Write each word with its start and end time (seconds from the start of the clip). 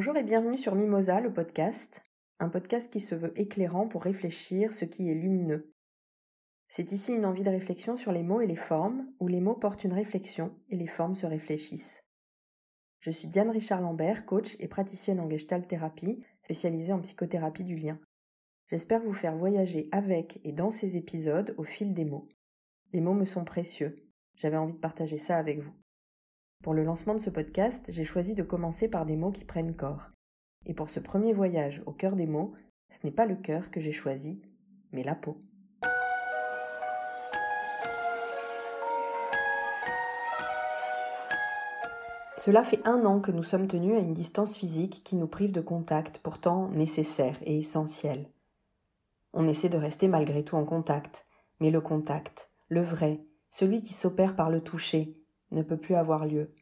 Bonjour 0.00 0.16
et 0.16 0.24
bienvenue 0.24 0.56
sur 0.56 0.76
Mimosa, 0.76 1.20
le 1.20 1.30
podcast, 1.30 2.02
un 2.38 2.48
podcast 2.48 2.90
qui 2.90 3.00
se 3.00 3.14
veut 3.14 3.38
éclairant 3.38 3.86
pour 3.86 4.02
réfléchir 4.02 4.72
ce 4.72 4.86
qui 4.86 5.10
est 5.10 5.14
lumineux. 5.14 5.74
C'est 6.68 6.92
ici 6.92 7.12
une 7.12 7.26
envie 7.26 7.44
de 7.44 7.50
réflexion 7.50 7.98
sur 7.98 8.10
les 8.10 8.22
mots 8.22 8.40
et 8.40 8.46
les 8.46 8.56
formes, 8.56 9.12
où 9.20 9.28
les 9.28 9.42
mots 9.42 9.56
portent 9.56 9.84
une 9.84 9.92
réflexion 9.92 10.56
et 10.70 10.76
les 10.76 10.86
formes 10.86 11.16
se 11.16 11.26
réfléchissent. 11.26 12.02
Je 13.00 13.10
suis 13.10 13.28
Diane 13.28 13.50
Richard 13.50 13.82
Lambert, 13.82 14.24
coach 14.24 14.56
et 14.58 14.68
praticienne 14.68 15.20
en 15.20 15.28
gestalt 15.28 15.68
thérapie, 15.68 16.24
spécialisée 16.44 16.94
en 16.94 17.00
psychothérapie 17.00 17.64
du 17.64 17.76
lien. 17.76 18.00
J'espère 18.68 19.02
vous 19.02 19.12
faire 19.12 19.36
voyager 19.36 19.90
avec 19.92 20.40
et 20.44 20.52
dans 20.52 20.70
ces 20.70 20.96
épisodes 20.96 21.54
au 21.58 21.64
fil 21.64 21.92
des 21.92 22.06
mots. 22.06 22.26
Les 22.94 23.02
mots 23.02 23.12
me 23.12 23.26
sont 23.26 23.44
précieux. 23.44 23.96
J'avais 24.34 24.56
envie 24.56 24.72
de 24.72 24.78
partager 24.78 25.18
ça 25.18 25.36
avec 25.36 25.58
vous. 25.58 25.74
Pour 26.62 26.74
le 26.74 26.84
lancement 26.84 27.14
de 27.14 27.20
ce 27.20 27.30
podcast, 27.30 27.86
j'ai 27.88 28.04
choisi 28.04 28.34
de 28.34 28.42
commencer 28.42 28.86
par 28.86 29.06
des 29.06 29.16
mots 29.16 29.30
qui 29.30 29.46
prennent 29.46 29.74
corps. 29.74 30.10
Et 30.66 30.74
pour 30.74 30.90
ce 30.90 31.00
premier 31.00 31.32
voyage 31.32 31.82
au 31.86 31.92
cœur 31.92 32.16
des 32.16 32.26
mots, 32.26 32.52
ce 32.90 32.98
n'est 33.02 33.12
pas 33.12 33.24
le 33.24 33.36
cœur 33.36 33.70
que 33.70 33.80
j'ai 33.80 33.92
choisi, 33.92 34.42
mais 34.92 35.02
la 35.02 35.14
peau. 35.14 35.38
Cela 42.36 42.62
fait 42.62 42.86
un 42.86 43.06
an 43.06 43.20
que 43.20 43.30
nous 43.30 43.42
sommes 43.42 43.66
tenus 43.66 43.96
à 43.96 44.00
une 44.00 44.12
distance 44.12 44.54
physique 44.54 45.02
qui 45.02 45.16
nous 45.16 45.28
prive 45.28 45.52
de 45.52 45.62
contact, 45.62 46.18
pourtant 46.18 46.68
nécessaire 46.68 47.38
et 47.42 47.58
essentiel. 47.58 48.30
On 49.32 49.48
essaie 49.48 49.70
de 49.70 49.78
rester 49.78 50.08
malgré 50.08 50.44
tout 50.44 50.56
en 50.56 50.66
contact, 50.66 51.24
mais 51.58 51.70
le 51.70 51.80
contact, 51.80 52.50
le 52.68 52.82
vrai, 52.82 53.24
celui 53.48 53.80
qui 53.80 53.94
s'opère 53.94 54.36
par 54.36 54.50
le 54.50 54.60
toucher, 54.60 55.19
ne 55.50 55.62
peut 55.62 55.76
plus 55.76 55.94
avoir 55.94 56.26
lieu. 56.26 56.54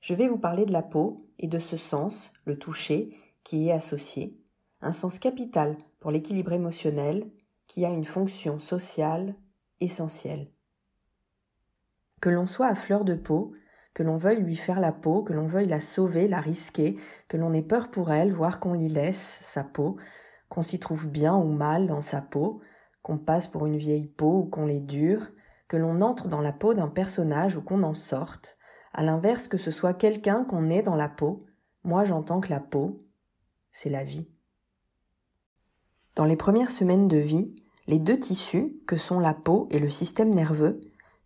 Je 0.00 0.14
vais 0.14 0.28
vous 0.28 0.38
parler 0.38 0.66
de 0.66 0.72
la 0.72 0.82
peau 0.82 1.16
et 1.38 1.48
de 1.48 1.58
ce 1.58 1.76
sens, 1.76 2.32
le 2.44 2.58
toucher, 2.58 3.16
qui 3.44 3.68
est 3.68 3.72
associé, 3.72 4.36
un 4.80 4.92
sens 4.92 5.18
capital 5.18 5.76
pour 6.00 6.10
l'équilibre 6.10 6.52
émotionnel, 6.52 7.30
qui 7.66 7.84
a 7.84 7.90
une 7.90 8.04
fonction 8.04 8.58
sociale 8.58 9.34
essentielle. 9.80 10.50
Que 12.20 12.30
l'on 12.30 12.46
soit 12.46 12.66
à 12.66 12.74
fleur 12.74 13.04
de 13.04 13.14
peau, 13.14 13.54
que 13.94 14.02
l'on 14.02 14.16
veuille 14.16 14.42
lui 14.42 14.56
faire 14.56 14.80
la 14.80 14.92
peau, 14.92 15.22
que 15.22 15.32
l'on 15.32 15.46
veuille 15.46 15.68
la 15.68 15.80
sauver, 15.80 16.28
la 16.28 16.40
risquer, 16.40 16.96
que 17.28 17.36
l'on 17.36 17.52
ait 17.52 17.62
peur 17.62 17.90
pour 17.90 18.12
elle, 18.12 18.32
voire 18.32 18.60
qu'on 18.60 18.74
l'y 18.74 18.88
laisse, 18.88 19.40
sa 19.42 19.64
peau, 19.64 19.96
qu'on 20.48 20.62
s'y 20.62 20.78
trouve 20.78 21.08
bien 21.08 21.34
ou 21.36 21.52
mal 21.52 21.86
dans 21.86 22.00
sa 22.00 22.20
peau, 22.20 22.60
qu'on 23.02 23.18
passe 23.18 23.48
pour 23.48 23.66
une 23.66 23.76
vieille 23.76 24.06
peau 24.06 24.40
ou 24.40 24.44
qu'on 24.44 24.66
l'ait 24.66 24.80
dure, 24.80 25.28
que 25.72 25.78
l'on 25.78 26.02
entre 26.02 26.28
dans 26.28 26.42
la 26.42 26.52
peau 26.52 26.74
d'un 26.74 26.88
personnage 26.88 27.56
ou 27.56 27.62
qu'on 27.62 27.82
en 27.82 27.94
sorte, 27.94 28.58
à 28.92 29.02
l'inverse 29.02 29.48
que 29.48 29.56
ce 29.56 29.70
soit 29.70 29.94
quelqu'un 29.94 30.44
qu'on 30.44 30.68
ait 30.68 30.82
dans 30.82 30.96
la 30.96 31.08
peau, 31.08 31.46
moi 31.82 32.04
j'entends 32.04 32.40
que 32.40 32.50
la 32.50 32.60
peau, 32.60 32.98
c'est 33.72 33.88
la 33.88 34.04
vie. 34.04 34.28
Dans 36.14 36.26
les 36.26 36.36
premières 36.36 36.70
semaines 36.70 37.08
de 37.08 37.16
vie, 37.16 37.54
les 37.86 37.98
deux 37.98 38.20
tissus, 38.20 38.82
que 38.86 38.98
sont 38.98 39.18
la 39.18 39.32
peau 39.32 39.66
et 39.70 39.78
le 39.78 39.88
système 39.88 40.34
nerveux, 40.34 40.78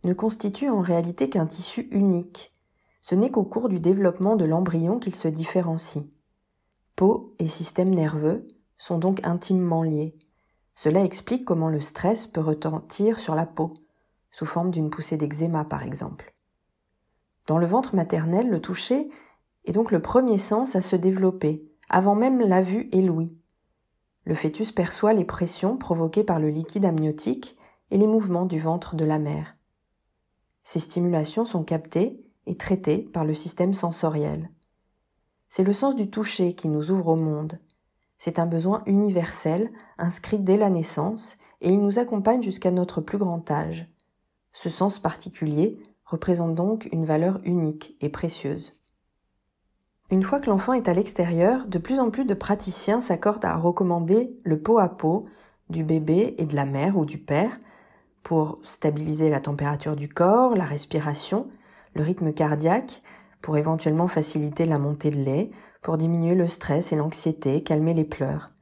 ne 0.04 0.12
constituent 0.12 0.70
en 0.70 0.80
réalité 0.80 1.28
qu'un 1.28 1.46
tissu 1.46 1.88
unique. 1.90 2.54
Ce 3.00 3.16
n'est 3.16 3.32
qu'au 3.32 3.42
cours 3.42 3.68
du 3.68 3.80
développement 3.80 4.36
de 4.36 4.44
l'embryon 4.44 5.00
qu'ils 5.00 5.16
se 5.16 5.26
différencient. 5.26 6.06
Peau 6.94 7.34
et 7.40 7.48
système 7.48 7.92
nerveux 7.92 8.46
sont 8.78 8.98
donc 8.98 9.26
intimement 9.26 9.82
liés. 9.82 10.16
Cela 10.76 11.02
explique 11.02 11.44
comment 11.44 11.68
le 11.68 11.80
stress 11.80 12.28
peut 12.28 12.40
retentir 12.40 13.18
sur 13.18 13.34
la 13.34 13.46
peau, 13.46 13.74
sous 14.36 14.44
forme 14.44 14.70
d'une 14.70 14.90
poussée 14.90 15.16
d'eczéma 15.16 15.64
par 15.64 15.82
exemple. 15.82 16.34
Dans 17.46 17.56
le 17.56 17.64
ventre 17.64 17.94
maternel, 17.94 18.50
le 18.50 18.60
toucher 18.60 19.08
est 19.64 19.72
donc 19.72 19.90
le 19.90 20.02
premier 20.02 20.36
sens 20.36 20.76
à 20.76 20.82
se 20.82 20.94
développer, 20.94 21.64
avant 21.88 22.14
même 22.14 22.40
la 22.40 22.60
vue 22.60 22.90
et 22.92 23.00
l'ouïe. 23.00 23.34
Le 24.24 24.34
fœtus 24.34 24.72
perçoit 24.72 25.14
les 25.14 25.24
pressions 25.24 25.78
provoquées 25.78 26.22
par 26.22 26.38
le 26.38 26.50
liquide 26.50 26.84
amniotique 26.84 27.56
et 27.90 27.96
les 27.96 28.06
mouvements 28.06 28.44
du 28.44 28.60
ventre 28.60 28.94
de 28.94 29.06
la 29.06 29.18
mère. 29.18 29.56
Ces 30.64 30.80
stimulations 30.80 31.46
sont 31.46 31.64
captées 31.64 32.22
et 32.44 32.58
traitées 32.58 32.98
par 32.98 33.24
le 33.24 33.32
système 33.32 33.72
sensoriel. 33.72 34.50
C'est 35.48 35.64
le 35.64 35.72
sens 35.72 35.96
du 35.96 36.10
toucher 36.10 36.54
qui 36.54 36.68
nous 36.68 36.90
ouvre 36.90 37.08
au 37.08 37.16
monde. 37.16 37.58
C'est 38.18 38.38
un 38.38 38.46
besoin 38.46 38.82
universel 38.84 39.72
inscrit 39.96 40.40
dès 40.40 40.58
la 40.58 40.68
naissance 40.68 41.38
et 41.62 41.70
il 41.72 41.80
nous 41.80 41.98
accompagne 41.98 42.42
jusqu'à 42.42 42.70
notre 42.70 43.00
plus 43.00 43.16
grand 43.16 43.50
âge. 43.50 43.90
Ce 44.56 44.70
sens 44.70 44.98
particulier 44.98 45.78
représente 46.06 46.54
donc 46.54 46.88
une 46.90 47.04
valeur 47.04 47.40
unique 47.44 47.94
et 48.00 48.08
précieuse. 48.08 48.72
Une 50.10 50.22
fois 50.22 50.40
que 50.40 50.48
l'enfant 50.48 50.72
est 50.72 50.88
à 50.88 50.94
l'extérieur, 50.94 51.66
de 51.66 51.76
plus 51.76 52.00
en 52.00 52.10
plus 52.10 52.24
de 52.24 52.32
praticiens 52.32 53.02
s'accordent 53.02 53.44
à 53.44 53.54
recommander 53.54 54.34
le 54.44 54.58
pot 54.58 54.78
à 54.78 54.88
pot 54.88 55.26
du 55.68 55.84
bébé 55.84 56.36
et 56.38 56.46
de 56.46 56.56
la 56.56 56.64
mère 56.64 56.96
ou 56.96 57.04
du 57.04 57.18
père 57.18 57.60
pour 58.22 58.58
stabiliser 58.62 59.28
la 59.28 59.40
température 59.40 59.94
du 59.94 60.08
corps, 60.08 60.56
la 60.56 60.64
respiration, 60.64 61.48
le 61.94 62.02
rythme 62.02 62.32
cardiaque, 62.32 63.02
pour 63.42 63.58
éventuellement 63.58 64.08
faciliter 64.08 64.64
la 64.64 64.78
montée 64.78 65.10
de 65.10 65.22
lait, 65.22 65.50
pour 65.82 65.98
diminuer 65.98 66.34
le 66.34 66.48
stress 66.48 66.94
et 66.94 66.96
l'anxiété, 66.96 67.62
calmer 67.62 67.92
les 67.92 68.06
pleurs. 68.06 68.52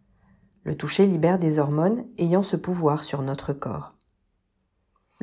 Le 0.64 0.76
toucher 0.76 1.06
libère 1.06 1.38
des 1.38 1.60
hormones 1.60 2.04
ayant 2.18 2.42
ce 2.42 2.56
pouvoir 2.56 3.04
sur 3.04 3.22
notre 3.22 3.52
corps. 3.52 3.93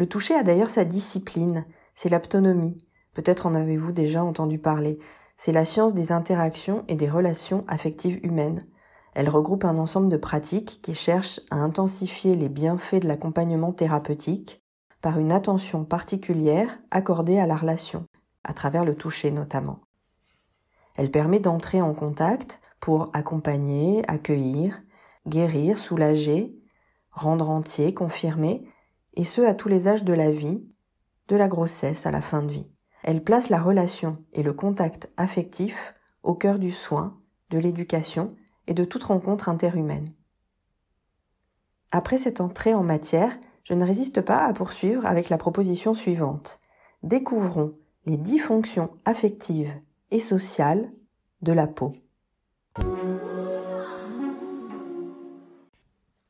Le 0.02 0.08
toucher 0.08 0.34
a 0.34 0.42
d'ailleurs 0.42 0.72
sa 0.72 0.84
discipline, 0.84 1.64
c'est 1.94 2.10
l'aptonomie. 2.10 2.76
Peut-être 3.14 3.46
en 3.46 3.54
avez-vous 3.54 3.92
déjà 3.92 4.24
entendu 4.24 4.58
parler. 4.58 4.98
C'est 5.38 5.52
la 5.52 5.64
science 5.64 5.94
des 5.94 6.12
interactions 6.12 6.84
et 6.88 6.96
des 6.96 7.08
relations 7.08 7.66
affectives 7.68 8.20
humaines. 8.24 8.66
Elle 9.14 9.30
regroupe 9.30 9.64
un 9.64 9.78
ensemble 9.78 10.10
de 10.10 10.18
pratiques 10.18 10.80
qui 10.82 10.96
cherchent 10.96 11.40
à 11.52 11.58
intensifier 11.58 12.36
les 12.36 12.50
bienfaits 12.50 13.04
de 13.04 13.08
l'accompagnement 13.08 13.74
thérapeutique 13.74 14.60
par 15.04 15.20
une 15.20 15.32
attention 15.32 15.86
particulière 15.86 16.80
accordée 16.90 17.38
à 17.38 17.46
la 17.46 17.56
relation, 17.56 18.08
à 18.44 18.56
travers 18.56 18.86
le 18.86 18.96
toucher 18.96 19.30
notamment. 19.30 19.82
Elle 20.96 21.12
permet 21.12 21.40
d'entrer 21.40 21.80
en 21.80 21.94
contact 21.94 22.60
pour 22.80 23.12
accompagner, 23.14 24.02
accueillir, 24.08 24.82
guérir, 25.28 25.78
soulager, 25.78 26.56
rendre 27.12 27.52
entier, 27.52 27.94
confirmer, 27.94 28.66
et 29.14 29.24
ce 29.24 29.42
à 29.42 29.54
tous 29.54 29.70
les 29.70 29.88
âges 29.88 30.04
de 30.04 30.14
la 30.14 30.32
vie, 30.32 30.64
de 31.28 31.36
la 31.36 31.48
grossesse 31.48 32.06
à 32.06 32.12
la 32.12 32.22
fin 32.22 32.44
de 32.44 32.52
vie. 32.52 32.68
Elle 33.04 33.24
place 33.24 33.50
la 33.50 33.62
relation 33.62 34.24
et 34.34 34.44
le 34.44 34.54
contact 34.54 35.10
affectif 35.18 35.96
au 36.24 36.36
cœur 36.36 36.60
du 36.60 36.72
soin, 36.72 37.20
de 37.50 37.58
l'éducation 37.58 38.36
et 38.68 38.74
de 38.74 38.86
toute 38.86 39.04
rencontre 39.04 39.50
interhumaine. 39.50 40.10
Après 41.92 42.18
cette 42.18 42.42
entrée 42.42 42.74
en 42.74 42.84
matière, 42.84 43.38
je 43.64 43.74
ne 43.74 43.86
résiste 43.86 44.22
pas 44.22 44.46
à 44.46 44.54
poursuivre 44.54 45.06
avec 45.06 45.30
la 45.30 45.38
proposition 45.38 45.94
suivante. 45.94 46.60
Découvrons 47.04 47.72
les 48.06 48.18
dix 48.18 48.40
fonctions 48.40 48.90
affectives 49.06 49.74
et 50.10 50.20
sociales 50.20 50.92
de 51.42 51.54
la 51.54 51.68
peau. 51.68 51.94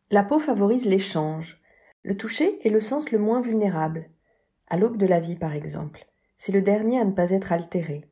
La 0.09 0.23
peau 0.23 0.39
favorise 0.39 0.85
l'échange, 0.87 1.60
le 2.03 2.17
toucher 2.17 2.57
est 2.65 2.71
le 2.71 2.81
sens 2.81 3.11
le 3.11 3.19
moins 3.19 3.41
vulnérable. 3.41 4.09
À 4.67 4.77
l'aube 4.77 4.97
de 4.97 5.05
la 5.05 5.19
vie, 5.19 5.35
par 5.35 5.53
exemple. 5.53 6.07
C'est 6.37 6.51
le 6.51 6.63
dernier 6.63 6.99
à 6.99 7.05
ne 7.05 7.11
pas 7.11 7.29
être 7.29 7.51
altéré. 7.51 8.09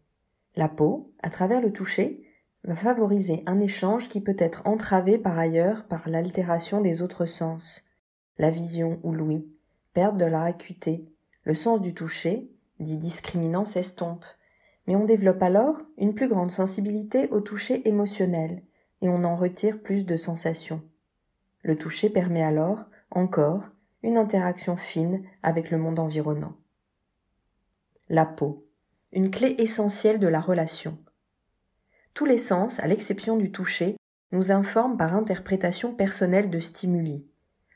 La 0.55 0.69
peau, 0.69 1.11
à 1.23 1.31
travers 1.31 1.59
le 1.59 1.73
toucher, 1.73 2.23
va 2.63 2.75
favoriser 2.75 3.41
un 3.47 3.59
échange 3.59 4.07
qui 4.07 4.21
peut 4.21 4.35
être 4.37 4.61
entravé 4.65 5.17
par 5.17 5.39
ailleurs 5.39 5.87
par 5.87 6.07
l'altération 6.07 6.81
des 6.81 7.01
autres 7.01 7.25
sens. 7.25 7.83
La 8.37 8.51
vision 8.51 8.99
ou 9.01 9.11
l'ouïe, 9.11 9.49
perte 9.93 10.17
de 10.17 10.25
leur 10.25 10.43
acuité. 10.43 11.05
Le 11.43 11.55
sens 11.55 11.81
du 11.81 11.95
toucher, 11.95 12.51
dit 12.79 12.97
discriminant, 12.97 13.65
s'estompe. 13.65 14.25
Mais 14.85 14.95
on 14.95 15.05
développe 15.05 15.41
alors 15.41 15.77
une 15.97 16.13
plus 16.13 16.27
grande 16.27 16.51
sensibilité 16.51 17.27
au 17.29 17.41
toucher 17.41 17.87
émotionnel, 17.87 18.61
et 19.01 19.09
on 19.09 19.23
en 19.23 19.35
retire 19.35 19.81
plus 19.81 20.05
de 20.05 20.17
sensations. 20.17 20.83
Le 21.63 21.75
toucher 21.75 22.09
permet 22.09 22.43
alors, 22.43 22.85
encore, 23.11 23.63
une 24.03 24.17
interaction 24.17 24.75
fine 24.75 25.23
avec 25.43 25.71
le 25.71 25.77
monde 25.77 25.99
environnant. 25.99 26.55
La 28.09 28.25
peau, 28.25 28.67
une 29.11 29.31
clé 29.31 29.55
essentielle 29.57 30.19
de 30.19 30.27
la 30.27 30.39
relation. 30.39 30.97
Tous 32.13 32.25
les 32.25 32.37
sens, 32.37 32.79
à 32.79 32.87
l'exception 32.87 33.37
du 33.37 33.51
toucher, 33.51 33.95
nous 34.31 34.51
informent 34.51 34.97
par 34.97 35.15
interprétation 35.15 35.93
personnelle 35.93 36.49
de 36.49 36.59
stimuli. 36.59 37.27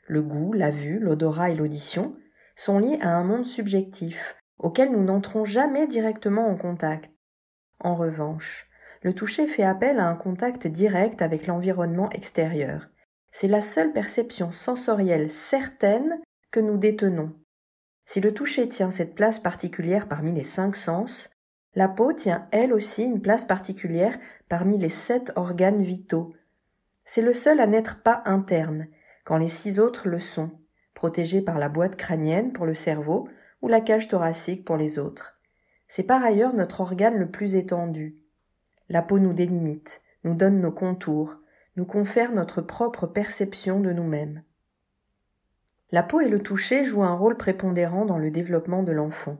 Le 0.06 0.22
goût, 0.22 0.52
la 0.52 0.70
vue, 0.70 0.98
l'odorat 0.98 1.50
et 1.50 1.54
l'audition 1.54 2.16
sont 2.56 2.78
liés 2.78 2.98
à 3.00 3.08
un 3.08 3.24
monde 3.24 3.46
subjectif, 3.46 4.36
auquel 4.58 4.92
nous 4.92 5.02
n'entrons 5.02 5.44
jamais 5.44 5.86
directement 5.86 6.46
en 6.46 6.56
contact. 6.56 7.10
En 7.80 7.96
revanche, 7.96 8.68
le 9.02 9.12
toucher 9.12 9.46
fait 9.46 9.64
appel 9.64 9.98
à 9.98 10.06
un 10.06 10.14
contact 10.14 10.66
direct 10.66 11.20
avec 11.20 11.46
l'environnement 11.46 12.08
extérieur. 12.10 12.88
C'est 13.36 13.48
la 13.48 13.60
seule 13.60 13.92
perception 13.92 14.52
sensorielle 14.52 15.28
certaine 15.28 16.20
que 16.52 16.60
nous 16.60 16.76
détenons. 16.76 17.34
Si 18.04 18.20
le 18.20 18.32
toucher 18.32 18.68
tient 18.68 18.92
cette 18.92 19.16
place 19.16 19.40
particulière 19.40 20.06
parmi 20.06 20.30
les 20.30 20.44
cinq 20.44 20.76
sens, 20.76 21.30
La 21.74 21.88
peau 21.88 22.12
tient 22.12 22.44
elle 22.52 22.72
aussi 22.72 23.02
une 23.02 23.20
place 23.20 23.44
particulière 23.44 24.16
parmi 24.48 24.78
les 24.78 24.88
sept 24.88 25.32
organes 25.34 25.82
vitaux. 25.82 26.32
C'est 27.04 27.22
le 27.22 27.34
seul 27.34 27.58
à 27.58 27.66
n'être 27.66 28.04
pas 28.04 28.22
interne, 28.24 28.86
quand 29.24 29.38
les 29.38 29.48
six 29.48 29.80
autres 29.80 30.08
le 30.08 30.20
sont, 30.20 30.52
protégé 30.94 31.42
par 31.42 31.58
la 31.58 31.68
boîte 31.68 31.96
crânienne 31.96 32.52
pour 32.52 32.66
le 32.66 32.76
cerveau 32.76 33.28
ou 33.62 33.66
la 33.66 33.80
cage 33.80 34.06
thoracique 34.06 34.64
pour 34.64 34.76
les 34.76 35.00
autres. 35.00 35.34
C'est 35.88 36.04
par 36.04 36.22
ailleurs 36.22 36.54
notre 36.54 36.82
organe 36.82 37.18
le 37.18 37.32
plus 37.32 37.56
étendu. 37.56 38.14
La 38.88 39.02
peau 39.02 39.18
nous 39.18 39.32
délimite, 39.32 40.02
nous 40.22 40.34
donne 40.34 40.60
nos 40.60 40.70
contours, 40.70 41.34
nous 41.76 41.84
confère 41.84 42.32
notre 42.32 42.60
propre 42.60 43.06
perception 43.06 43.80
de 43.80 43.92
nous-mêmes. 43.92 44.42
La 45.90 46.02
peau 46.02 46.20
et 46.20 46.28
le 46.28 46.42
toucher 46.42 46.84
jouent 46.84 47.04
un 47.04 47.14
rôle 47.14 47.36
prépondérant 47.36 48.04
dans 48.04 48.18
le 48.18 48.30
développement 48.30 48.82
de 48.82 48.92
l'enfant. 48.92 49.38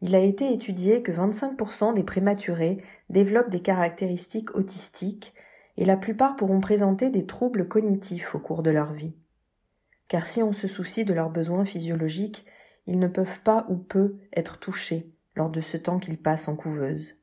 Il 0.00 0.14
a 0.14 0.20
été 0.20 0.52
étudié 0.52 1.02
que 1.02 1.12
25% 1.12 1.94
des 1.94 2.02
prématurés 2.02 2.82
développent 3.08 3.50
des 3.50 3.62
caractéristiques 3.62 4.54
autistiques 4.54 5.34
et 5.76 5.84
la 5.84 5.96
plupart 5.96 6.36
pourront 6.36 6.60
présenter 6.60 7.10
des 7.10 7.26
troubles 7.26 7.68
cognitifs 7.68 8.34
au 8.34 8.38
cours 8.38 8.62
de 8.62 8.70
leur 8.70 8.92
vie. 8.92 9.14
Car 10.08 10.26
si 10.26 10.42
on 10.42 10.52
se 10.52 10.68
soucie 10.68 11.04
de 11.04 11.14
leurs 11.14 11.30
besoins 11.30 11.64
physiologiques, 11.64 12.46
ils 12.86 12.98
ne 12.98 13.08
peuvent 13.08 13.40
pas 13.40 13.66
ou 13.68 13.76
peu 13.76 14.16
être 14.32 14.58
touchés 14.58 15.10
lors 15.34 15.50
de 15.50 15.60
ce 15.60 15.76
temps 15.76 15.98
qu'ils 15.98 16.20
passent 16.20 16.48
en 16.48 16.56
couveuse. 16.56 17.16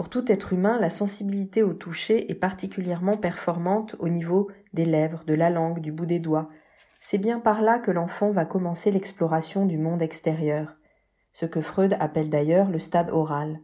Pour 0.00 0.08
tout 0.08 0.32
être 0.32 0.54
humain, 0.54 0.78
la 0.80 0.88
sensibilité 0.88 1.62
au 1.62 1.74
toucher 1.74 2.30
est 2.30 2.34
particulièrement 2.34 3.18
performante 3.18 3.96
au 3.98 4.08
niveau 4.08 4.48
des 4.72 4.86
lèvres, 4.86 5.24
de 5.26 5.34
la 5.34 5.50
langue, 5.50 5.80
du 5.80 5.92
bout 5.92 6.06
des 6.06 6.20
doigts. 6.20 6.48
C'est 7.02 7.18
bien 7.18 7.38
par 7.38 7.60
là 7.60 7.78
que 7.78 7.90
l'enfant 7.90 8.30
va 8.30 8.46
commencer 8.46 8.90
l'exploration 8.90 9.66
du 9.66 9.76
monde 9.76 10.00
extérieur 10.00 10.74
ce 11.34 11.44
que 11.44 11.60
Freud 11.60 11.98
appelle 12.00 12.30
d'ailleurs 12.30 12.70
le 12.70 12.78
stade 12.78 13.10
oral. 13.10 13.60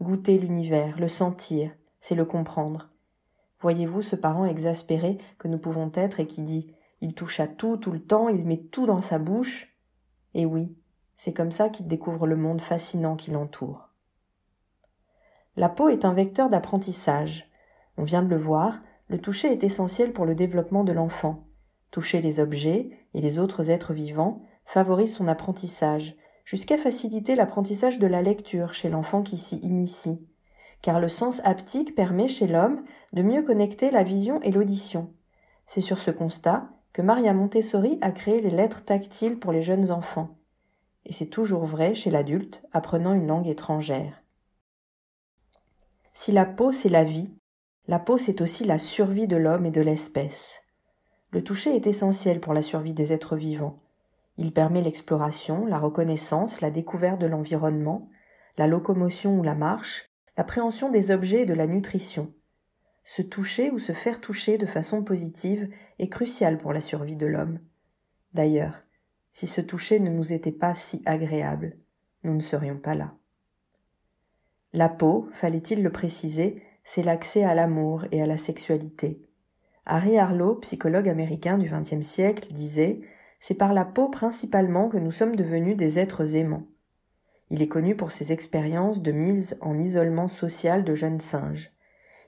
Goûter 0.00 0.38
l'univers, 0.38 0.98
le 0.98 1.06
sentir, 1.06 1.70
c'est 2.00 2.14
le 2.14 2.24
comprendre. 2.24 2.88
Voyez-vous 3.58 4.00
ce 4.00 4.16
parent 4.16 4.46
exaspéré 4.46 5.18
que 5.38 5.48
nous 5.48 5.58
pouvons 5.58 5.92
être 5.94 6.18
et 6.18 6.26
qui 6.26 6.40
dit 6.40 6.74
il 7.02 7.12
touche 7.12 7.40
à 7.40 7.46
tout 7.46 7.76
tout 7.76 7.92
le 7.92 8.02
temps, 8.02 8.30
il 8.30 8.46
met 8.46 8.62
tout 8.72 8.86
dans 8.86 9.02
sa 9.02 9.18
bouche. 9.18 9.76
Et 10.32 10.46
oui, 10.46 10.78
c'est 11.18 11.34
comme 11.34 11.52
ça 11.52 11.68
qu'il 11.68 11.88
découvre 11.88 12.26
le 12.26 12.36
monde 12.36 12.62
fascinant 12.62 13.16
qui 13.16 13.32
l'entoure. 13.32 13.91
La 15.56 15.68
peau 15.68 15.90
est 15.90 16.06
un 16.06 16.14
vecteur 16.14 16.48
d'apprentissage. 16.48 17.50
On 17.98 18.04
vient 18.04 18.22
de 18.22 18.28
le 18.28 18.38
voir, 18.38 18.80
le 19.08 19.18
toucher 19.18 19.52
est 19.52 19.64
essentiel 19.64 20.14
pour 20.14 20.24
le 20.24 20.34
développement 20.34 20.82
de 20.82 20.92
l'enfant. 20.92 21.44
Toucher 21.90 22.22
les 22.22 22.40
objets 22.40 22.88
et 23.12 23.20
les 23.20 23.38
autres 23.38 23.68
êtres 23.68 23.92
vivants 23.92 24.40
favorise 24.64 25.14
son 25.14 25.28
apprentissage, 25.28 26.16
jusqu'à 26.46 26.78
faciliter 26.78 27.34
l'apprentissage 27.34 27.98
de 27.98 28.06
la 28.06 28.22
lecture 28.22 28.72
chez 28.72 28.88
l'enfant 28.88 29.22
qui 29.22 29.36
s'y 29.36 29.56
initie, 29.56 30.26
car 30.80 31.00
le 31.00 31.10
sens 31.10 31.42
haptique 31.44 31.94
permet 31.94 32.28
chez 32.28 32.46
l'homme 32.46 32.82
de 33.12 33.20
mieux 33.20 33.42
connecter 33.42 33.90
la 33.90 34.04
vision 34.04 34.40
et 34.40 34.52
l'audition. 34.52 35.12
C'est 35.66 35.82
sur 35.82 35.98
ce 35.98 36.10
constat 36.10 36.70
que 36.94 37.02
Maria 37.02 37.34
Montessori 37.34 37.98
a 38.00 38.10
créé 38.10 38.40
les 38.40 38.50
lettres 38.50 38.84
tactiles 38.86 39.38
pour 39.38 39.52
les 39.52 39.62
jeunes 39.62 39.90
enfants. 39.90 40.38
Et 41.04 41.12
c'est 41.12 41.26
toujours 41.26 41.66
vrai 41.66 41.94
chez 41.94 42.10
l'adulte 42.10 42.62
apprenant 42.72 43.12
une 43.12 43.26
langue 43.26 43.48
étrangère. 43.48 44.21
Si 46.14 46.30
la 46.30 46.44
peau 46.44 46.72
c'est 46.72 46.90
la 46.90 47.04
vie, 47.04 47.32
la 47.88 47.98
peau 47.98 48.18
c'est 48.18 48.40
aussi 48.42 48.64
la 48.64 48.78
survie 48.78 49.26
de 49.26 49.36
l'homme 49.36 49.66
et 49.66 49.70
de 49.70 49.80
l'espèce. 49.80 50.60
Le 51.30 51.42
toucher 51.42 51.74
est 51.74 51.86
essentiel 51.86 52.38
pour 52.40 52.52
la 52.52 52.60
survie 52.60 52.92
des 52.92 53.12
êtres 53.12 53.36
vivants. 53.36 53.76
Il 54.36 54.52
permet 54.52 54.82
l'exploration, 54.82 55.64
la 55.64 55.78
reconnaissance, 55.78 56.60
la 56.60 56.70
découverte 56.70 57.18
de 57.18 57.26
l'environnement, 57.26 58.10
la 58.58 58.66
locomotion 58.66 59.38
ou 59.38 59.42
la 59.42 59.54
marche, 59.54 60.10
l'appréhension 60.36 60.90
des 60.90 61.10
objets 61.10 61.42
et 61.42 61.46
de 61.46 61.54
la 61.54 61.66
nutrition. 61.66 62.32
Se 63.04 63.22
toucher 63.22 63.70
ou 63.70 63.78
se 63.78 63.92
faire 63.92 64.20
toucher 64.20 64.58
de 64.58 64.66
façon 64.66 65.02
positive 65.02 65.68
est 65.98 66.08
crucial 66.08 66.58
pour 66.58 66.72
la 66.72 66.80
survie 66.80 67.16
de 67.16 67.26
l'homme. 67.26 67.58
D'ailleurs, 68.34 68.82
si 69.32 69.46
ce 69.46 69.62
toucher 69.62 69.98
ne 69.98 70.10
nous 70.10 70.32
était 70.32 70.52
pas 70.52 70.74
si 70.74 71.02
agréable, 71.06 71.78
nous 72.22 72.34
ne 72.34 72.40
serions 72.40 72.78
pas 72.78 72.94
là. 72.94 73.14
La 74.74 74.88
peau, 74.88 75.28
fallait-il 75.32 75.82
le 75.82 75.92
préciser, 75.92 76.62
c'est 76.84 77.02
l'accès 77.02 77.44
à 77.44 77.54
l'amour 77.54 78.04
et 78.10 78.22
à 78.22 78.26
la 78.26 78.38
sexualité. 78.38 79.20
Harry 79.84 80.16
Harlow, 80.16 80.54
psychologue 80.56 81.08
américain 81.08 81.58
du 81.58 81.68
XXe 81.68 82.06
siècle, 82.06 82.52
disait 82.52 83.00
c'est 83.40 83.54
par 83.54 83.74
la 83.74 83.84
peau 83.84 84.08
principalement 84.08 84.88
que 84.88 84.98
nous 84.98 85.10
sommes 85.10 85.34
devenus 85.34 85.76
des 85.76 85.98
êtres 85.98 86.36
aimants. 86.36 86.68
Il 87.50 87.60
est 87.60 87.68
connu 87.68 87.96
pour 87.96 88.12
ses 88.12 88.32
expériences 88.32 89.02
de 89.02 89.12
mise 89.12 89.58
en 89.60 89.78
isolement 89.78 90.28
social 90.28 90.84
de 90.84 90.94
jeunes 90.94 91.20
singes. 91.20 91.72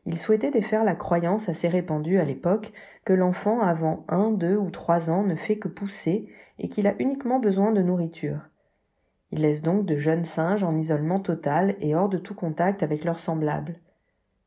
Il 0.07 0.19
souhaitait 0.19 0.51
défaire 0.51 0.85
la 0.85 0.97
croyance 0.97 1.49
assez 1.49 1.69
répandue 1.69 2.19
à 2.19 2.25
l'époque 2.25 2.73
que 3.05 3.13
l'enfant 3.15 3.61
avant 3.61 4.05
un, 4.09 4.33
deux 4.33 4.57
ou 4.57 4.71
trois 4.71 5.09
ans 5.09 5.23
ne 5.23 5.37
fait 5.37 5.57
que 5.57 5.69
pousser 5.69 6.29
et 6.59 6.69
qu'il 6.69 6.87
a 6.87 6.95
uniquement 6.99 7.39
besoin 7.39 7.73
de 7.73 7.81
nourriture. 7.81 8.51
Il 9.35 9.41
laisse 9.41 9.63
donc 9.63 9.85
de 9.85 9.97
jeunes 9.97 10.25
singes 10.25 10.63
en 10.63 10.77
isolement 10.77 11.19
total 11.19 11.75
et 11.81 11.97
hors 11.97 12.09
de 12.09 12.19
tout 12.19 12.37
contact 12.37 12.85
avec 12.85 13.03
leurs 13.03 13.19
semblables. 13.19 13.81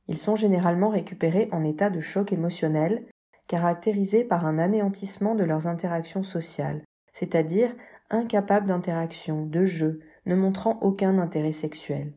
Ils 0.07 0.17
sont 0.17 0.37
généralement 0.37 0.87
récupérés 0.87 1.49
en 1.51 1.65
état 1.65 1.89
de 1.89 1.99
choc 1.99 2.31
émotionnel 2.31 3.05
caractérisés 3.47 4.23
par 4.23 4.45
un 4.45 4.57
anéantissement 4.57 5.35
de 5.35 5.43
leurs 5.43 5.67
interactions 5.67 6.23
sociales, 6.23 6.85
c'est-à-dire 7.11 7.75
incapables 8.09 8.67
d'interaction, 8.67 9.45
de 9.45 9.65
jeu, 9.65 9.99
ne 10.25 10.35
montrant 10.35 10.79
aucun 10.79 11.17
intérêt 11.17 11.51
sexuel. 11.51 12.13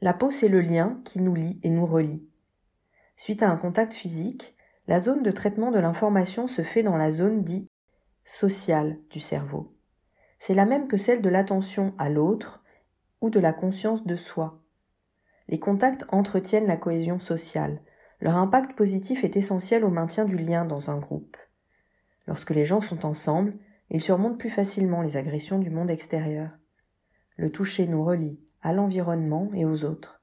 La 0.00 0.14
peau, 0.14 0.30
c'est 0.30 0.48
le 0.48 0.62
lien 0.62 1.02
qui 1.04 1.20
nous 1.20 1.34
lie 1.34 1.60
et 1.62 1.68
nous 1.68 1.84
relie. 1.84 2.26
Suite 3.14 3.42
à 3.42 3.50
un 3.50 3.58
contact 3.58 3.92
physique, 3.92 4.56
la 4.86 5.00
zone 5.00 5.22
de 5.22 5.32
traitement 5.32 5.70
de 5.70 5.80
l'information 5.80 6.46
se 6.46 6.62
fait 6.62 6.82
dans 6.82 6.96
la 6.96 7.10
zone 7.10 7.44
dite 7.44 7.68
sociale 8.24 8.96
du 9.10 9.20
cerveau. 9.20 9.74
C'est 10.38 10.54
la 10.54 10.66
même 10.66 10.88
que 10.88 10.96
celle 10.96 11.22
de 11.22 11.28
l'attention 11.28 11.94
à 11.98 12.10
l'autre 12.10 12.62
ou 13.20 13.30
de 13.30 13.40
la 13.40 13.52
conscience 13.52 14.06
de 14.06 14.16
soi. 14.16 14.60
Les 15.48 15.58
contacts 15.58 16.04
entretiennent 16.10 16.66
la 16.66 16.76
cohésion 16.76 17.18
sociale, 17.18 17.80
leur 18.20 18.36
impact 18.36 18.76
positif 18.76 19.22
est 19.22 19.36
essentiel 19.36 19.84
au 19.84 19.90
maintien 19.90 20.24
du 20.24 20.36
lien 20.36 20.64
dans 20.64 20.90
un 20.90 20.98
groupe. 20.98 21.36
Lorsque 22.26 22.50
les 22.50 22.64
gens 22.64 22.80
sont 22.80 23.06
ensemble, 23.06 23.54
ils 23.90 24.00
surmontent 24.00 24.36
plus 24.36 24.50
facilement 24.50 25.02
les 25.02 25.16
agressions 25.16 25.58
du 25.58 25.70
monde 25.70 25.90
extérieur. 25.90 26.50
Le 27.36 27.50
toucher 27.50 27.86
nous 27.86 28.04
relie 28.04 28.40
à 28.60 28.72
l'environnement 28.72 29.50
et 29.54 29.64
aux 29.64 29.84
autres. 29.84 30.20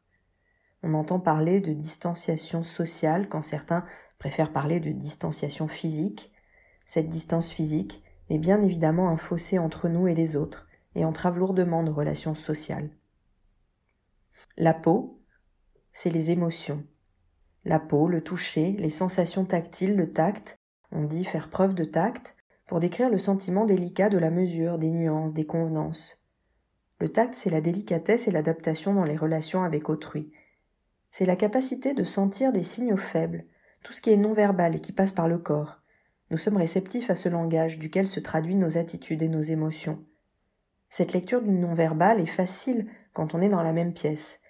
On 0.84 0.94
entend 0.94 1.20
parler 1.20 1.62
de 1.62 1.72
distanciation 1.72 2.64
sociale 2.64 3.30
quand 3.30 3.42
certains 3.42 3.86
préfèrent 4.20 4.52
parler 4.52 4.80
de 4.80 4.92
distanciation 4.92 5.68
physique. 5.68 6.32
Cette 6.86 7.08
distance 7.08 7.50
physique 7.50 8.04
est 8.30 8.38
bien 8.38 8.62
évidemment 8.62 9.10
un 9.10 9.18
fossé 9.18 9.60
entre 9.60 9.88
nous 9.88 10.08
et 10.08 10.16
les 10.16 10.36
autres 10.36 10.68
et 10.96 11.06
entrave 11.06 11.38
lourdement 11.38 11.84
nos 11.84 11.94
relations 11.94 12.36
sociales. 12.36 12.90
La 14.58 14.74
peau, 14.74 15.22
c'est 15.92 16.10
les 16.10 16.32
émotions, 16.32 16.84
la 17.66 17.80
peau, 17.80 18.08
le 18.08 18.22
toucher, 18.22 18.72
les 18.74 18.90
sensations 18.90 19.44
tactiles, 19.44 19.96
le 19.96 20.14
tact, 20.14 20.60
on 20.92 21.04
dit 21.04 21.26
faire 21.26 21.50
preuve 21.50 21.74
de 21.74 21.84
tact, 21.84 22.36
pour 22.68 22.80
décrire 22.80 23.10
le 23.10 23.18
sentiment 23.18 23.66
délicat 23.66 24.10
de 24.10 24.18
la 24.18 24.32
mesure, 24.32 24.78
des 24.78 24.92
nuances, 24.92 25.34
des 25.34 25.46
convenances. 25.46 26.20
Le 27.00 27.10
tact, 27.10 27.34
c'est 27.34 27.50
la 27.50 27.62
délicatesse 27.62 28.28
et 28.28 28.32
l'adaptation 28.32 28.94
dans 28.94 29.04
les 29.04 29.18
relations 29.18 29.64
avec 29.64 29.90
autrui. 29.90 30.32
C'est 31.12 31.26
la 31.26 31.36
capacité 31.36 31.94
de 31.94 32.04
sentir 32.04 32.52
des 32.52 32.64
signaux 32.64 32.98
faibles, 32.98 33.46
tout 33.84 33.94
ce 33.94 34.02
qui 34.02 34.12
est 34.12 34.18
non 34.18 34.34
verbal 34.34 34.76
et 34.76 34.82
qui 34.82 34.92
passe 34.92 35.12
par 35.12 35.28
le 35.28 35.38
corps. 35.38 35.82
Nous 36.36 36.42
sommes 36.42 36.58
réceptifs 36.58 37.10
à 37.10 37.16
ce 37.16 37.30
langage 37.30 37.80
duquel 37.80 38.10
se 38.10 38.20
traduisent 38.20 38.58
nos 38.58 38.78
attitudes 38.78 39.22
et 39.22 39.30
nos 39.30 39.42
émotions. 39.42 40.04
Cette 40.90 41.14
lecture 41.14 41.42
du 41.42 41.50
non-verbal 41.50 42.20
est 42.20 42.26
facile 42.26 42.88
quand 43.14 43.34
on 43.34 43.42
est 43.42 43.48
dans 43.48 43.62
la 43.62 43.72
même 43.72 43.94
pièce, 43.94 44.42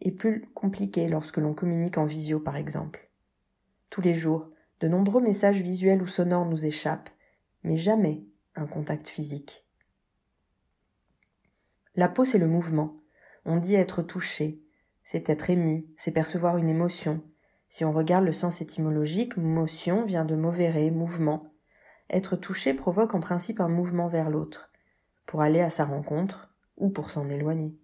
est 0.00 0.10
plus 0.10 0.46
compliqué 0.54 1.06
lorsque 1.06 1.36
l'on 1.36 1.52
communique 1.52 1.98
en 1.98 2.06
visio 2.06 2.40
par 2.40 2.56
exemple. 2.56 3.10
Tous 3.90 4.00
les 4.00 4.14
jours, 4.14 4.48
de 4.80 4.88
nombreux 4.88 5.20
messages 5.20 5.60
visuels 5.60 6.00
ou 6.00 6.06
sonores 6.06 6.46
nous 6.46 6.64
échappent, 6.64 7.10
mais 7.62 7.76
jamais 7.76 8.24
un 8.56 8.64
contact 8.64 9.06
physique. 9.06 9.66
La 11.94 12.08
peau, 12.08 12.24
c'est 12.24 12.38
le 12.38 12.48
mouvement. 12.48 12.96
On 13.44 13.58
dit 13.58 13.74
être 13.74 14.00
touché, 14.00 14.62
c'est 15.02 15.28
être 15.28 15.50
ému, 15.50 15.88
c'est 15.98 16.10
percevoir 16.10 16.56
une 16.56 16.70
émotion. 16.70 17.22
Si 17.74 17.84
on 17.84 17.90
regarde 17.90 18.24
le 18.24 18.32
sens 18.32 18.60
étymologique, 18.60 19.36
motion 19.36 20.04
vient 20.04 20.24
de 20.24 20.36
movere, 20.36 20.92
mouvement. 20.92 21.52
Être 22.08 22.36
touché 22.36 22.72
provoque 22.72 23.16
en 23.16 23.20
principe 23.20 23.58
un 23.58 23.66
mouvement 23.66 24.06
vers 24.06 24.30
l'autre, 24.30 24.70
pour 25.26 25.40
aller 25.40 25.60
à 25.60 25.70
sa 25.70 25.84
rencontre 25.84 26.54
ou 26.76 26.90
pour 26.90 27.10
s'en 27.10 27.28
éloigner 27.28 27.76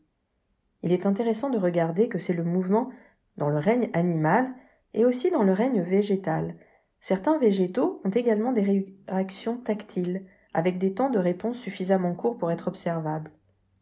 il 0.82 0.92
est 0.92 1.06
intéressant 1.06 1.50
de 1.50 1.58
regarder 1.58 2.08
que 2.08 2.18
c'est 2.18 2.32
le 2.32 2.44
mouvement 2.44 2.90
dans 3.36 3.50
le 3.50 3.58
règne 3.58 3.90
animal 3.92 4.54
et 4.94 5.04
aussi 5.04 5.30
dans 5.30 5.42
le 5.42 5.52
règne 5.52 5.82
végétal. 5.82 6.56
Certains 7.00 7.38
végétaux 7.38 8.00
ont 8.04 8.10
également 8.10 8.52
des 8.52 8.86
réactions 9.08 9.58
tactiles, 9.58 10.24
avec 10.52 10.78
des 10.78 10.94
temps 10.94 11.10
de 11.10 11.18
réponse 11.18 11.58
suffisamment 11.58 12.14
courts 12.14 12.38
pour 12.38 12.50
être 12.50 12.68
observables. 12.68 13.32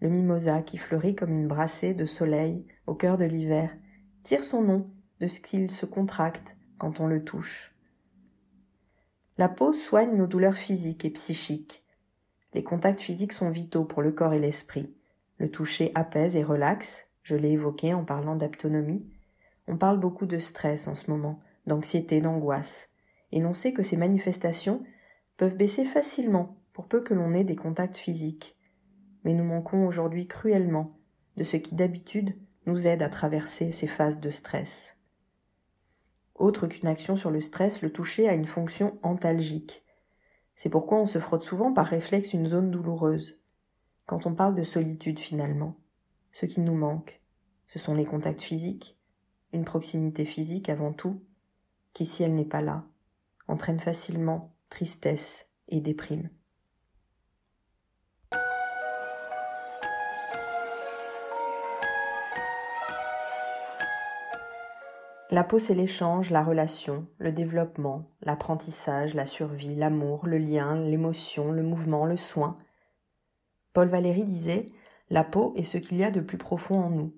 le 0.00 0.08
mimosa 0.08 0.62
qui 0.62 0.78
fleurit 0.78 1.16
comme 1.16 1.32
une 1.32 1.48
brassée 1.48 1.92
de 1.92 2.04
soleil 2.04 2.66
au 2.86 2.94
cœur 2.94 3.16
de 3.16 3.24
l'hiver, 3.24 3.70
tire 4.22 4.44
son 4.44 4.62
nom 4.62 4.90
de 5.20 5.26
ce 5.26 5.40
qu'il 5.40 5.70
se 5.70 5.87
contracte 5.87 6.56
quand 6.78 7.00
on 7.00 7.06
le 7.06 7.25
touche. 7.25 7.75
La 9.37 9.48
peau 9.48 9.72
soigne 9.72 10.16
nos 10.16 10.26
douleurs 10.26 10.56
physiques 10.56 11.04
et 11.04 11.10
psychiques. 11.10 11.84
Les 12.54 12.64
contacts 12.64 13.00
physiques 13.00 13.32
sont 13.32 13.50
vitaux 13.50 13.84
pour 13.84 14.02
le 14.02 14.12
corps 14.12 14.34
et 14.34 14.40
l'esprit. 14.40 14.92
Le 15.38 15.50
toucher 15.50 15.92
apaise 15.94 16.34
et 16.34 16.42
relaxe, 16.42 17.06
je 17.22 17.37
l'ai 17.37 17.52
évoqué 17.52 17.94
en 17.94 18.04
parlant 18.04 18.34
d'aptonomie. 18.34 19.08
On 19.68 19.76
parle 19.76 20.00
beaucoup 20.00 20.26
de 20.26 20.38
stress 20.38 20.88
en 20.88 20.94
ce 20.94 21.10
moment, 21.10 21.40
d'anxiété, 21.66 22.20
d'angoisse, 22.20 22.88
et 23.30 23.40
l'on 23.40 23.54
sait 23.54 23.72
que 23.72 23.82
ces 23.82 23.96
manifestations 23.96 24.82
peuvent 25.37 25.56
baisser 25.56 25.84
facilement 25.84 26.56
pour 26.72 26.88
peu 26.88 27.00
que 27.00 27.14
l'on 27.14 27.32
ait 27.32 27.44
des 27.44 27.56
contacts 27.56 27.96
physiques. 27.96 28.56
Mais 29.25 29.34
nous 29.34 29.44
manquons 29.44 29.87
aujourd'hui 29.87 30.26
cruellement 30.26 30.98
de 31.37 31.44
ce 31.44 31.56
qui 31.56 31.75
d'habitude 31.75 32.34
nous 32.66 32.87
aide 32.87 33.02
à 33.02 33.08
traverser 33.08 33.70
ces 33.70 33.87
phases 33.87 34.18
de 34.18 34.30
stress. 34.30 34.98
Autre 36.38 36.68
qu'une 36.68 36.88
action 36.88 37.16
sur 37.16 37.30
le 37.30 37.40
stress, 37.40 37.83
le 37.83 37.92
toucher 37.92 38.28
a 38.28 38.35
une 38.35 38.47
fonction 38.47 38.99
antalgique. 39.02 39.85
C'est 40.54 40.71
pourquoi 40.71 40.99
on 40.99 41.07
se 41.07 41.18
frotte 41.18 41.42
souvent 41.42 41.73
par 41.73 41.87
réflexe 41.87 42.33
une 42.33 42.47
zone 42.47 42.71
douloureuse. 42.71 43.38
Quand 44.07 44.25
on 44.25 44.35
parle 44.35 44.54
de 44.54 44.62
solitude 44.62 45.18
finalement, 45.18 45.76
ce 46.33 46.47
qui 46.47 46.61
nous 46.61 46.75
manque, 46.75 47.21
ce 47.66 47.78
sont 47.80 47.95
les 47.95 48.04
contacts 48.04 48.42
physiques, 48.42 48.97
une 49.52 49.64
proximité 49.64 50.25
physique 50.25 50.68
avant 50.68 50.92
tout, 50.92 51.23
qui 51.92 52.07
si 52.07 52.23
elle 52.23 52.35
n'est 52.35 52.45
pas 52.45 52.62
là, 52.62 52.87
entraîne 53.49 53.80
facilement 53.80 54.54
tristesse 54.71 55.49
et 55.68 55.80
déprime. 55.80 56.30
La 65.30 65.44
peau, 65.44 65.58
c'est 65.58 65.75
l'échange, 65.75 66.30
la 66.30 66.42
relation, 66.42 67.06
le 67.18 67.32
développement, 67.32 68.11
l'apprentissage, 68.23 69.12
la 69.12 69.26
survie, 69.26 69.75
l'amour, 69.75 70.26
le 70.26 70.38
lien, 70.38 70.75
l'émotion, 70.80 71.52
le 71.52 71.62
mouvement, 71.62 72.06
le 72.06 72.16
soin. 72.16 72.56
Paul 73.75 73.88
Valéry 73.88 74.25
disait 74.25 74.73
La 75.11 75.25
peau 75.25 75.52
est 75.54 75.64
ce 75.64 75.76
qu'il 75.76 75.99
y 75.99 76.04
a 76.04 76.11
de 76.11 76.23
plus 76.23 76.38
profond 76.38 76.80
en 76.80 76.88
nous. 76.88 77.14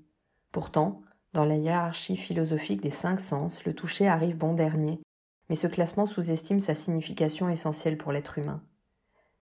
Pourtant, 0.51 1.03
dans 1.35 1.45
la 1.45 1.55
hiérarchie 1.55 2.17
philosophique 2.17 2.81
des 2.81 2.91
cinq 2.91 3.21
sens, 3.21 3.65
le 3.65 3.75
toucher 3.75 4.09
arrive 4.09 4.37
bon 4.37 4.55
dernier, 4.55 5.01
mais 5.49 5.55
ce 5.55 5.69
classement 5.69 6.07
sous-estime 6.07 6.59
sa 6.59 6.75
signification 6.75 7.49
essentielle 7.49 7.97
pour 7.97 8.11
l'être 8.11 8.39
humain. 8.39 8.65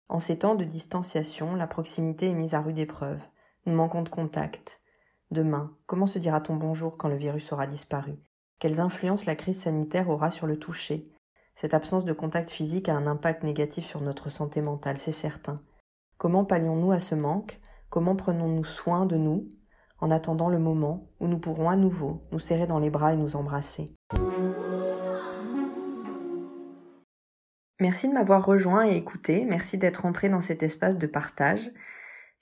En 0.08 0.18
ces 0.18 0.38
temps 0.38 0.56
de 0.56 0.64
distanciation, 0.64 1.54
la 1.54 1.68
proximité 1.68 2.30
est 2.30 2.34
mise 2.34 2.54
à 2.54 2.60
rude 2.60 2.80
épreuve. 2.80 3.20
Nous 3.64 3.74
manquons 3.74 4.02
de 4.02 4.08
contact. 4.08 4.80
Demain, 5.30 5.76
comment 5.86 6.06
se 6.06 6.18
dira-t-on 6.18 6.56
bonjour 6.56 6.98
quand 6.98 7.08
le 7.08 7.16
virus 7.16 7.52
aura 7.52 7.68
disparu? 7.68 8.18
Quelles 8.58 8.80
influences 8.80 9.26
la 9.26 9.34
crise 9.34 9.60
sanitaire 9.60 10.08
aura 10.08 10.30
sur 10.30 10.46
le 10.46 10.58
toucher. 10.58 11.12
Cette 11.54 11.74
absence 11.74 12.04
de 12.04 12.12
contact 12.12 12.50
physique 12.50 12.88
a 12.88 12.94
un 12.94 13.06
impact 13.06 13.42
négatif 13.42 13.86
sur 13.86 14.00
notre 14.00 14.30
santé 14.30 14.60
mentale, 14.60 14.98
c'est 14.98 15.12
certain. 15.12 15.54
Comment 16.18 16.44
pallions-nous 16.44 16.92
à 16.92 16.98
ce 16.98 17.14
manque? 17.14 17.60
Comment 17.90 18.16
prenons-nous 18.16 18.64
soin 18.64 19.06
de 19.06 19.16
nous? 19.16 19.48
En 19.98 20.10
attendant 20.10 20.50
le 20.50 20.58
moment 20.58 21.08
où 21.20 21.26
nous 21.26 21.38
pourrons 21.38 21.70
à 21.70 21.76
nouveau 21.76 22.20
nous 22.30 22.38
serrer 22.38 22.66
dans 22.66 22.78
les 22.78 22.90
bras 22.90 23.14
et 23.14 23.16
nous 23.16 23.36
embrasser. 23.36 23.94
Merci 27.80 28.08
de 28.08 28.14
m'avoir 28.14 28.44
rejoint 28.44 28.86
et 28.86 28.96
écouté, 28.96 29.44
merci 29.44 29.76
d'être 29.76 30.06
entré 30.06 30.28
dans 30.28 30.40
cet 30.40 30.62
espace 30.62 30.96
de 30.96 31.06
partage. 31.06 31.70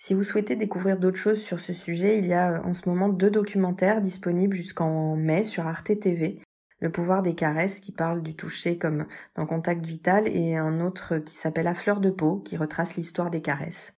Si 0.04 0.12
vous 0.12 0.22
souhaitez 0.22 0.54
découvrir 0.54 0.98
d'autres 0.98 1.16
choses 1.16 1.40
sur 1.40 1.58
ce 1.58 1.72
sujet, 1.72 2.18
il 2.18 2.26
y 2.26 2.34
a 2.34 2.58
euh, 2.58 2.62
en 2.62 2.74
ce 2.74 2.86
moment 2.90 3.08
deux 3.08 3.30
documentaires 3.30 4.02
disponibles 4.02 4.54
jusqu'en 4.54 5.16
mai 5.16 5.44
sur 5.44 5.66
Arte 5.66 5.98
TV. 5.98 6.42
Le 6.78 6.92
pouvoir 6.92 7.22
des 7.22 7.34
caresses 7.34 7.80
qui 7.80 7.90
parle 7.90 8.22
du 8.22 8.36
toucher 8.36 8.76
comme 8.76 9.06
d'un 9.34 9.46
contact 9.46 9.86
vital 9.86 10.28
et 10.28 10.56
un 10.56 10.82
autre 10.82 11.16
qui 11.16 11.34
s'appelle 11.34 11.68
À 11.68 11.74
fleur 11.74 12.00
de 12.00 12.10
peau 12.10 12.36
qui 12.40 12.58
retrace 12.58 12.96
l'histoire 12.96 13.30
des 13.30 13.40
caresses. 13.40 13.94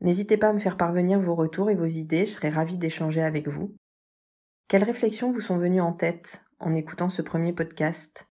N'hésitez 0.00 0.36
pas 0.36 0.48
à 0.48 0.52
me 0.52 0.58
faire 0.58 0.76
parvenir 0.76 1.20
vos 1.20 1.36
retours 1.36 1.70
et 1.70 1.76
vos 1.76 1.86
idées, 1.86 2.26
je 2.26 2.32
serai 2.32 2.48
ravie 2.48 2.76
d'échanger 2.76 3.22
avec 3.22 3.46
vous. 3.46 3.72
Quelles 4.66 4.82
réflexions 4.82 5.30
vous 5.30 5.40
sont 5.40 5.58
venues 5.58 5.80
en 5.80 5.92
tête 5.92 6.42
en 6.58 6.74
écoutant 6.74 7.08
ce 7.08 7.22
premier 7.22 7.52
podcast? 7.52 8.26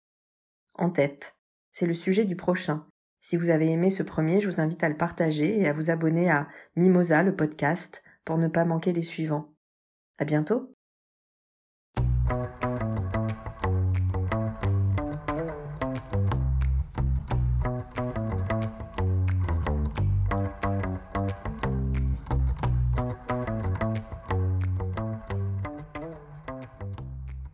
En 0.74 0.90
tête, 0.90 1.36
c'est 1.70 1.86
le 1.86 1.94
sujet 1.94 2.24
du 2.24 2.34
prochain. 2.34 2.84
Si 3.22 3.36
vous 3.36 3.50
avez 3.50 3.70
aimé 3.70 3.88
ce 3.88 4.02
premier, 4.02 4.40
je 4.40 4.50
vous 4.50 4.60
invite 4.60 4.82
à 4.82 4.88
le 4.88 4.96
partager 4.96 5.60
et 5.60 5.68
à 5.68 5.72
vous 5.72 5.90
abonner 5.90 6.28
à 6.28 6.48
Mimosa, 6.76 7.22
le 7.22 7.34
podcast, 7.34 8.02
pour 8.24 8.36
ne 8.36 8.48
pas 8.48 8.64
manquer 8.64 8.92
les 8.92 9.02
suivants. 9.02 9.54
À 10.18 10.24
bientôt! 10.24 10.74